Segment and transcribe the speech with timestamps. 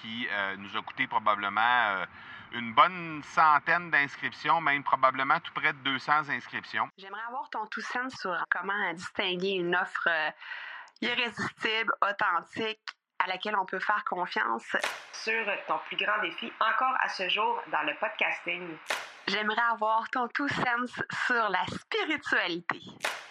[0.00, 0.26] qui
[0.58, 2.04] nous a coûté probablement
[2.52, 6.88] une bonne centaine d'inscriptions, même probablement tout près de 200 inscriptions.
[6.98, 10.08] J'aimerais avoir ton tout sens sur comment distinguer une offre
[11.00, 12.80] irrésistible, authentique,
[13.18, 14.76] à laquelle on peut faire confiance.
[15.12, 18.76] Sur ton plus grand défi encore à ce jour dans le podcasting.
[19.28, 20.90] J'aimerais avoir ton tout sens
[21.26, 22.80] sur la spiritualité.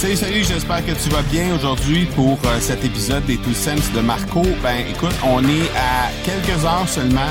[0.00, 3.92] Salut, salut, j'espère que tu vas bien aujourd'hui pour euh, cet épisode des Two Sense
[3.92, 4.40] de Marco.
[4.62, 7.28] Ben, écoute, on est à quelques heures seulement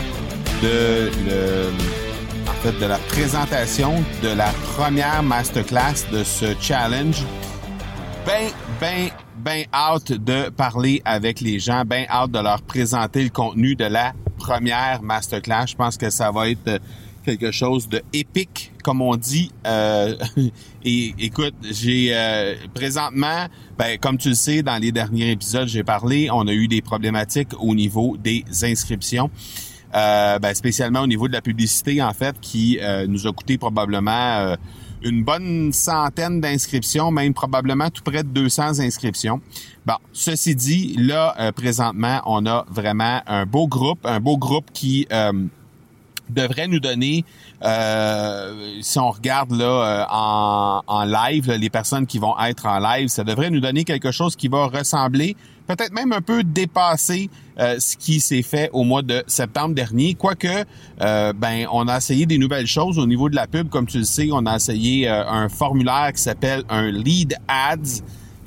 [0.62, 1.72] de, le,
[2.48, 7.24] en fait, de la présentation de la première masterclass de ce challenge.
[8.28, 13.32] Ben, ben, ben hâte de parler avec les gens, ben hâte de leur présenter le
[13.32, 15.66] contenu de la première masterclass.
[15.70, 16.80] Je pense que ça va être
[17.38, 19.52] quelque chose de épique, comme on dit.
[19.68, 20.16] Euh,
[20.84, 25.84] et écoute, j'ai euh, présentement, ben, comme tu le sais, dans les derniers épisodes, j'ai
[25.84, 29.30] parlé, on a eu des problématiques au niveau des inscriptions.
[29.96, 34.56] Euh, ben, spécialement au niveau de la publicité, en fait, qui nous a coûté probablement
[35.02, 39.42] une bonne centaine d'inscriptions, même probablement tout près de 200 inscriptions.
[39.86, 45.08] Bon, ceci dit, là, présentement, on a vraiment un beau groupe, un beau groupe qui
[46.30, 47.26] devrait nous donner,
[47.64, 52.80] euh, si on regarde là euh, en, en live, les personnes qui vont être en
[52.80, 55.36] live, ça devrait nous donner quelque chose qui va ressembler,
[55.68, 60.16] peut-être même un peu dépasser euh, ce qui s'est fait au mois de septembre dernier.
[60.16, 60.66] Quoique,
[61.00, 64.04] ben, on a essayé des nouvelles choses au niveau de la pub, comme tu le
[64.04, 68.02] sais, on a essayé un formulaire qui s'appelle un lead ads.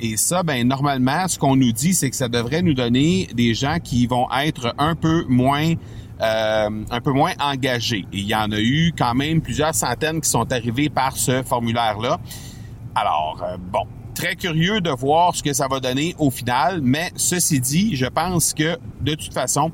[0.04, 3.54] Et ça, ben normalement, ce qu'on nous dit, c'est que ça devrait nous donner des
[3.54, 5.74] gens qui vont être un peu moins
[6.22, 8.06] euh, un peu moins engagés.
[8.12, 11.42] Et il y en a eu quand même plusieurs centaines qui sont arrivés par ce
[11.42, 12.20] formulaire-là.
[12.94, 17.10] Alors, euh, bon, très curieux de voir ce que ça va donner au final, mais
[17.16, 19.72] ceci dit, je pense que de toute façon,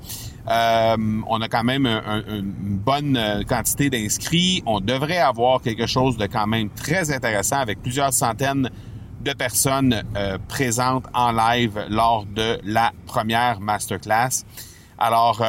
[0.48, 4.62] euh, on a quand même une bonne quantité d'inscrits.
[4.64, 8.70] On devrait avoir quelque chose de quand même très intéressant avec plusieurs centaines
[9.20, 10.02] de personnes
[10.48, 14.44] présentes en live lors de la première masterclass.
[14.98, 15.42] Alors,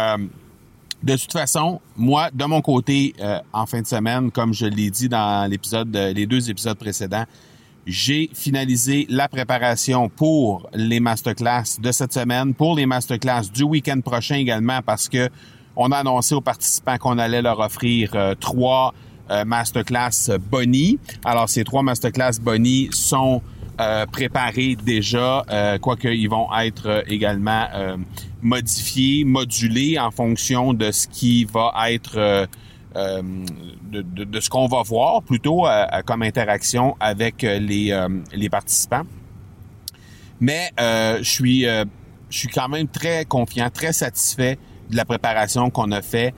[1.03, 4.89] de toute façon, moi, de mon côté, euh, en fin de semaine, comme je l'ai
[4.89, 7.23] dit dans l'épisode, euh, les deux épisodes précédents,
[7.85, 14.01] j'ai finalisé la préparation pour les masterclass de cette semaine, pour les masterclass du week-end
[14.01, 15.29] prochain également, parce que
[15.75, 18.93] on a annoncé aux participants qu'on allait leur offrir euh, trois
[19.45, 20.97] masterclass Bonnie.
[21.23, 23.43] Alors, ces trois masterclass Bonnie sont
[24.11, 25.45] préparés déjà,
[25.81, 27.67] quoique ils vont être également
[28.41, 32.45] modifier, moduler en fonction de ce qui va être euh,
[32.95, 33.21] euh,
[33.91, 39.03] de, ce qu'on va voir plutôt euh, comme interaction avec les, les participants.
[40.39, 44.57] Mais je suis je suis quand même très confiant, très satisfait
[44.89, 46.33] de la préparation qu'on a fait,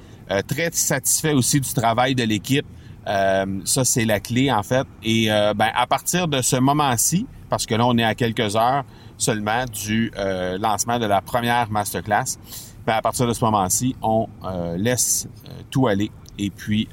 [0.47, 2.65] très satisfait aussi du travail de l'équipe.
[3.05, 4.87] Ça c'est la clé en fait.
[5.03, 8.83] Et ben à partir de ce moment-ci, parce que là on est à quelques heures,
[9.21, 12.37] seulement du euh, lancement de la première masterclass.
[12.85, 16.87] Ben, à partir de ce moment-ci, on euh, laisse euh, tout aller et puis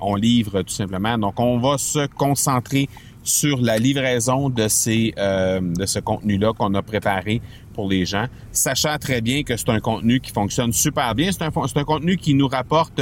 [0.00, 1.16] on livre tout simplement.
[1.16, 2.90] Donc, on va se concentrer
[3.22, 7.40] sur la livraison de ces de ce contenu-là qu'on a préparé
[7.74, 11.30] pour les gens, sachant très bien que c'est un contenu qui fonctionne super bien.
[11.32, 13.00] C'est un, un contenu qui nous rapporte,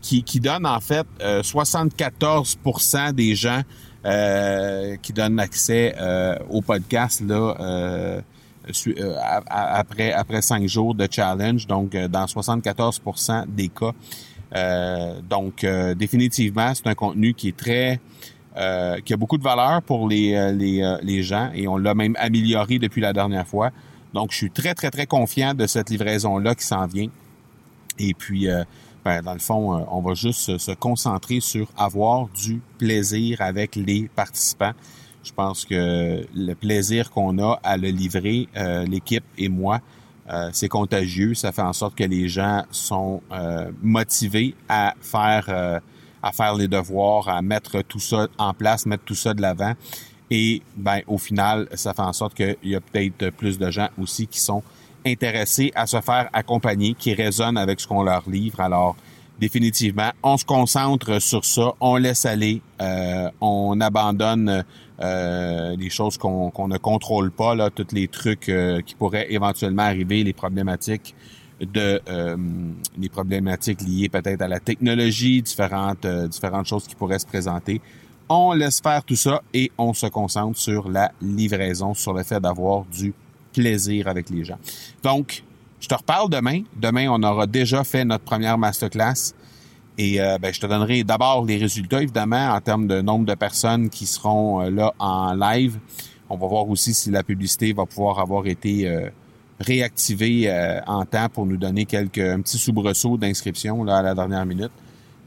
[0.00, 3.62] qui, qui donne en fait 74% des gens
[4.06, 8.22] euh, qui donne accès euh, au podcast là euh,
[9.50, 13.92] après après cinq jours de challenge, donc dans 74% des cas.
[15.28, 18.00] donc définitivement, c'est un contenu qui est très
[18.54, 22.78] qui a beaucoup de valeur pour les, les, les gens et on l'a même amélioré
[22.78, 23.70] depuis la dernière fois.
[24.12, 27.08] Donc, je suis très, très, très confiant de cette livraison-là qui s'en vient.
[27.98, 28.48] Et puis,
[29.04, 33.76] ben, dans le fond, euh, on va juste se concentrer sur avoir du plaisir avec
[33.76, 34.72] les participants.
[35.24, 39.80] Je pense que le plaisir qu'on a à le livrer, euh, l'équipe et moi,
[40.28, 41.34] euh, c'est contagieux.
[41.34, 43.22] Ça fait en sorte que les gens sont
[43.82, 45.80] motivés à faire
[46.22, 49.74] à faire les devoirs, à mettre tout ça en place, mettre tout ça de l'avant.
[50.30, 53.88] Et ben, au final, ça fait en sorte qu'il y a peut-être plus de gens
[54.00, 54.62] aussi qui sont
[55.06, 58.60] intéressés à se faire accompagner, qui résonnent avec ce qu'on leur livre.
[58.60, 58.96] Alors,
[59.40, 64.64] définitivement, on se concentre sur ça, on laisse aller, euh, on abandonne
[65.00, 69.82] euh, les choses qu'on ne contrôle pas, là, tous les trucs euh, qui pourraient éventuellement
[69.82, 71.14] arriver, les problématiques
[71.60, 72.36] de euh,
[72.98, 77.80] les problématiques liées peut-être à la technologie, différentes différentes choses qui pourraient se présenter.
[78.28, 82.40] On laisse faire tout ça et on se concentre sur la livraison, sur le fait
[82.40, 83.12] d'avoir du
[83.52, 84.58] plaisir avec les gens.
[85.02, 85.42] Donc,
[85.80, 86.62] je te reparle demain.
[86.76, 89.34] Demain, on aura déjà fait notre première masterclass.
[89.98, 93.34] Et euh, ben, je te donnerai d'abord les résultats, évidemment, en termes de nombre de
[93.34, 95.78] personnes qui seront euh, là en live.
[96.28, 98.88] On va voir aussi si la publicité va pouvoir avoir été
[99.60, 104.14] euh, réactivée en temps pour nous donner quelques un petit soubresaut d'inscription là à la
[104.14, 104.72] dernière minute.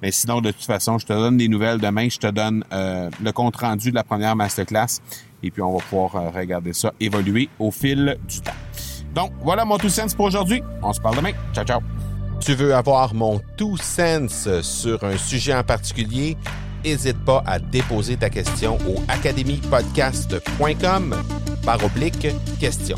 [0.01, 2.09] Mais sinon, de toute façon, je te donne des nouvelles demain.
[2.09, 4.99] Je te donne le compte rendu de la première masterclass.
[5.41, 8.51] Et puis, on va pouvoir regarder ça évoluer au fil du temps.
[9.15, 10.61] Donc, voilà mon tout sens pour aujourd'hui.
[10.81, 11.31] On se parle demain.
[11.53, 11.79] Ciao, ciao.
[12.41, 16.35] Tu veux avoir mon tout sens sur un sujet en particulier?
[16.83, 21.15] N'hésite pas à déposer ta question au academypodcast.com
[21.65, 22.27] par oblique
[22.59, 22.97] question.